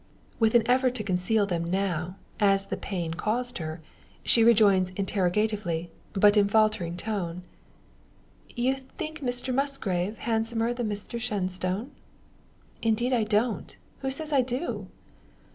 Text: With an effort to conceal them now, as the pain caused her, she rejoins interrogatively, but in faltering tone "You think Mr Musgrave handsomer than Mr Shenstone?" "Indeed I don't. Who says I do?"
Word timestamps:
With 0.39 0.55
an 0.55 0.63
effort 0.67 0.95
to 0.95 1.03
conceal 1.03 1.45
them 1.45 1.63
now, 1.69 2.15
as 2.39 2.65
the 2.65 2.75
pain 2.75 3.13
caused 3.13 3.59
her, 3.59 3.81
she 4.23 4.43
rejoins 4.43 4.89
interrogatively, 4.95 5.91
but 6.13 6.35
in 6.35 6.49
faltering 6.49 6.97
tone 6.97 7.43
"You 8.55 8.77
think 8.97 9.19
Mr 9.19 9.53
Musgrave 9.53 10.17
handsomer 10.17 10.73
than 10.73 10.89
Mr 10.89 11.19
Shenstone?" 11.21 11.91
"Indeed 12.81 13.13
I 13.13 13.25
don't. 13.25 13.77
Who 13.99 14.09
says 14.09 14.33
I 14.33 14.41
do?" 14.41 14.87